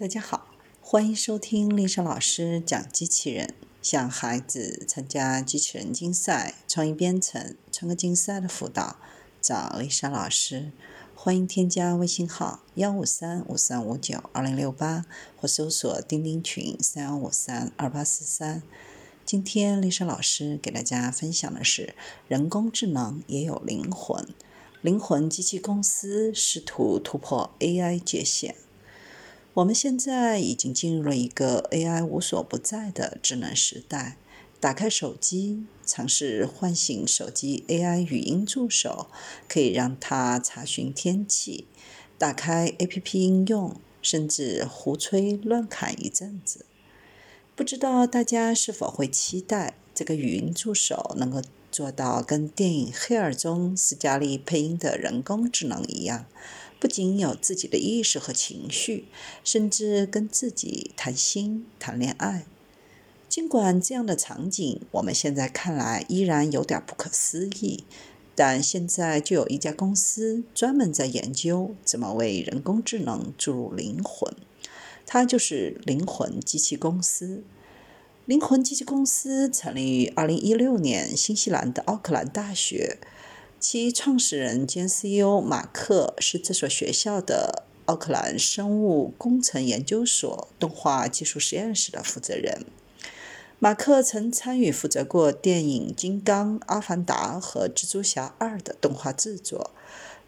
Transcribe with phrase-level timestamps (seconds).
[0.00, 0.46] 大家好，
[0.80, 3.52] 欢迎收听丽莎老师讲机器人。
[3.82, 8.96] 向孩子参加机器人竞赛、创意编程、创客竞赛的辅导，
[9.42, 10.72] 找丽莎老师。
[11.14, 15.04] 欢迎添加微信号幺五三五三五九二零六八，
[15.36, 18.62] 或搜索钉钉群三幺五三二八四三。
[19.26, 21.94] 今天丽莎老师给大家分享的是：
[22.26, 24.26] 人工智能也有灵魂，
[24.80, 28.54] 灵魂机器公司试图突破 AI 界限。
[29.54, 34.16] 我们现在已经进入了一个 AI 无所不在的智能时代。
[34.60, 39.08] 打开手机，尝试唤醒手机 AI 语音助手，
[39.48, 41.64] 可以让它查询天气；
[42.16, 46.66] 打开 APP 应用，甚至胡吹乱侃一阵子。
[47.56, 56.26] 不知道大家是否会期待这个语音助手能够做到跟电影《黑尔》中斯嘉丽配音的人工智能一样？
[56.80, 59.04] 不仅有自己的意识和情绪，
[59.44, 62.46] 甚至跟自己谈心、谈恋爱。
[63.28, 67.84] 尽管这样的场景我们现在看来依然有点不可思议，
[68.34, 74.34] 但现在就有一家公司专门在研究怎么为人工智能注入灵魂。
[75.06, 77.44] 它就是灵魂机器公司。
[78.26, 82.98] 灵魂机器公司成立于2016年新西兰的奥克兰大学。
[83.60, 92.64] 其创始人兼 CEO 马克是这所学校的奥克兰生物工程研究所动画技术实验室的负责人。
[93.58, 99.72] 马克曾参与负责过电影《金刚》《阿凡达》和《蜘蛛侠二》的动画制作。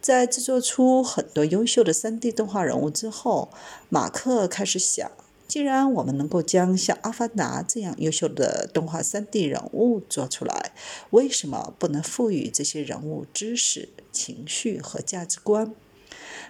[0.00, 3.50] 在制作出很多优秀的 3D 动画人物之后，
[3.88, 5.08] 马克开始想。
[5.50, 10.70] 既然我们能够将像《阿凡达》这样优秀的动画 3D 人物做出来，
[11.10, 15.74] 为什么不能赋予这些人物知识、情绪和价值观，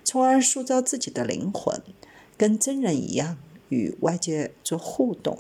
[0.05, 1.81] 从而塑造自己的灵魂，
[2.37, 3.39] 跟真人一样
[3.71, 5.39] 与外界做互动？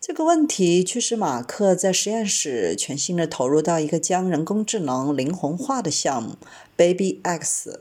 [0.00, 6.36] 这个问题驱使马克在实验室全心地投入到一个将人工智能灵魂化的项目
[6.76, 7.80] ——Baby X。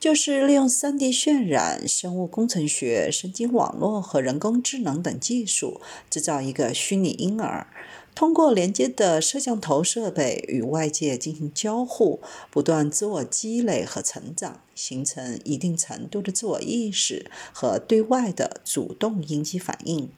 [0.00, 7.66] 就是利用 3D 渲染、生物工程学、神经网络和人工智能等技术，制造一个虚拟婴儿，
[8.14, 20.08] 通过连接的摄像头设备与外界进行交互，不断自我积累和成长，形成一定程度的自我意识和对外的主动应激反应。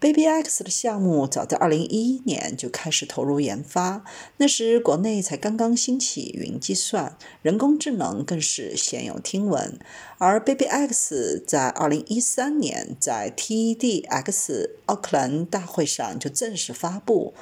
[0.00, 4.04] Baby X 的项目早在2011年就开始投入研发，
[4.36, 9.76] 那时国内才刚刚兴起云计算，人工智能更是鲜有听闻。
[10.18, 17.34] 而 Baby X 在2013年在 TEDx 奥克兰大会上就正式发布。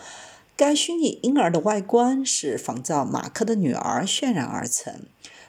[0.56, 5.02] 该虚拟婴儿的外观是仿照马克的女儿渲染而成。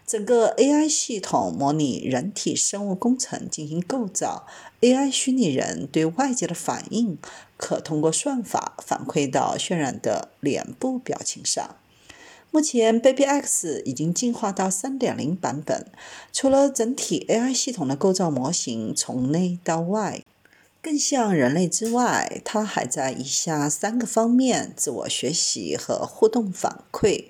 [0.07, 4.47] 整个 AI 系统模拟人体生物工程进行构造
[4.79, 7.17] ，AI 虚拟人对外界的反应
[7.57, 11.75] 可通过算法反馈到渲染的脸部表情上。
[12.51, 15.87] 目前，Baby X 已经进化到3.0版本，
[16.31, 20.23] 除了整体 AI 系统的构造模型从内到外
[20.81, 27.25] 更像人类之外，它还在以下三个方面自我学习和互动反馈：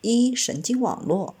[0.00, 1.34] 一、神经网络。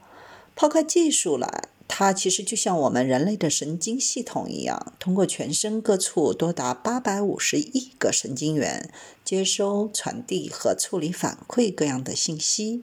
[0.56, 8.90] 抛开技术来，它其实就像我们人类的神经系统一样，通过全身各处多达八百五十亿个神经元，
[9.24, 12.82] 接收、传递和处理反馈各样的信息。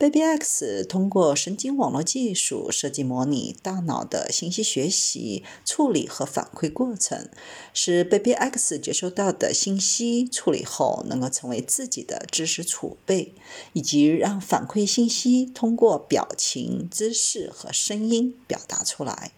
[0.00, 7.28] Baby X 通过神经网络技术设计模拟大脑的信息学习、处理和反馈过程，
[7.74, 13.34] 使 Baby X 接收到的信息处理后能够成为自己的知识储备，
[13.74, 19.32] 以及让反馈信息通过表情、姿势和声音表达出来。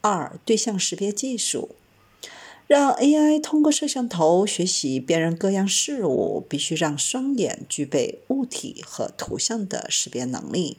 [0.00, 1.70] 二、对象识别技术。
[2.68, 10.76] 让 AI 通过摄像头学习辨认各样事物，必须让双眼具备物体和图像的识别能力。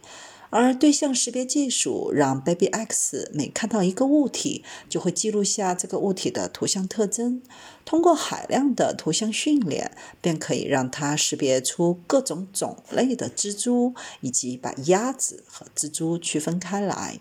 [0.52, 7.42] 而对象识别技术让 Baby X 每看到一个物体，就会记录下这个物体的图像特征。
[7.84, 17.20] 通过海量的图像训练，便可以让它识别出各种种类的蜘蛛，以及把鸭子和蜘蛛区分开来。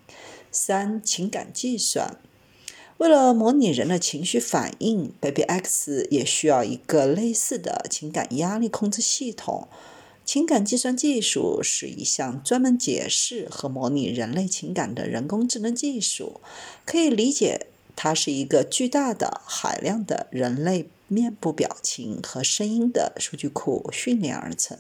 [0.50, 2.18] 三、情感计算。
[2.98, 9.68] 为了模拟人的情绪反应，Baby X 也需要一个类似的情感压力控制系统。
[10.24, 16.40] 情感计算技术是一项专门解释和模拟人类情感的人工智能技术。
[16.84, 24.76] 可以理解，它是一个巨大的、海量的人类面部表情和声音的数据库训练而成。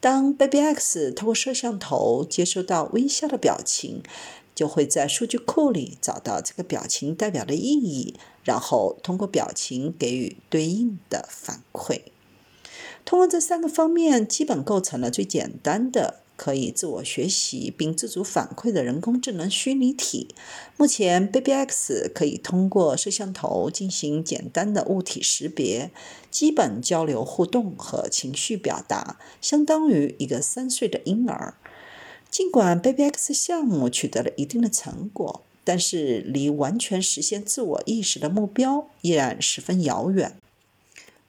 [0.00, 4.02] 当 Baby X 通过摄像头接收到微笑的表情，
[4.54, 12.02] 就会在数据库里找到这个表情代表的意义，然后通过表情给予对应的反馈。
[13.04, 16.20] 通过这三个方面，基本构成了最简单的。
[16.36, 20.34] 可以自我学习并自主反馈的人工智能虚拟体。
[20.76, 25.92] 目前，BabyX 可以通过摄像头进行简单的物体识别、
[26.32, 31.54] 基本交流互动和情绪表达，相当于一个三岁的婴儿。
[32.34, 40.34] 尽管 BabyX 项目取得了一定的成果，但是离完全实现自我意识的目标依然十分遥远。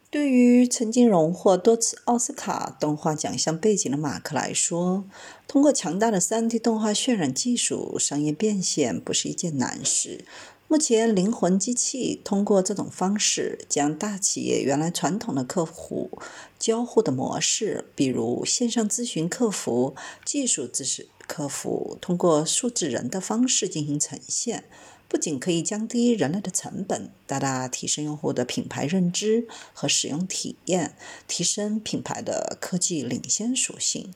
[0.09, 5.05] 对于曾经荣获多次奥斯卡动画奖项背景的马克来说，
[5.47, 10.25] 通过强大的 3D 动画渲染技术，商业变现不是一件难事。
[10.67, 16.09] 目前，灵魂机器通过这种方式，将大企业原来传统的客户
[16.57, 19.95] 交互的模式，比如线上咨询客服、
[20.25, 24.63] 技术知识客服，通过数字人的方式进行呈现。
[25.07, 30.97] 不仅可以降低人类的成本，大大提升用户的品牌认知和使用体验，
[31.27, 34.11] 提升品牌的科技领先属性。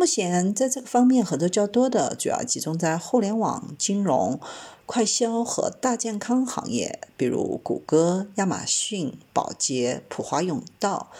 [0.00, 4.38] 目前在这个方面合作较多的，主要集中在互联网、金融、
[4.86, 11.10] 快消和大健康行业，比如谷歌、亚马逊、宝洁、普华永道、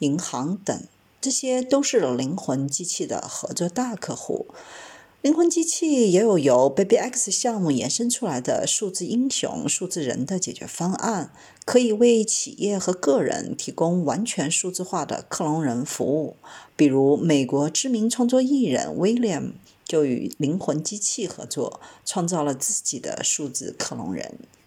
[0.00, 0.78] 银行等，
[1.22, 4.48] 这些都是灵魂机器的合作大客户。
[5.20, 11.32] 灵魂机器也有由 BabyX 项目延伸出来的数字英雄、数字人的解决方案，
[11.64, 16.36] 可以为企业和个人提供完全数字化的克隆人服务。
[16.76, 19.54] 比如，美国知名创作艺人 William
[19.84, 24.38] 就与灵魂机器合作，创造了自己的数字克隆人。